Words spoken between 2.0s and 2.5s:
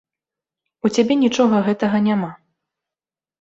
няма.